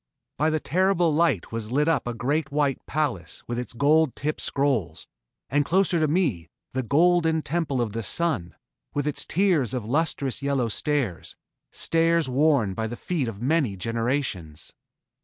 [0.39, 4.41] By the terrible light was lit up a great white palace with its gold tipped
[4.41, 5.07] scrolls,
[5.47, 8.55] and closer to me, the golden temple of the Sun,
[8.95, 11.35] with its tiers of lustrous yellow stairs
[11.69, 14.73] stairs worn by the feet of many generations.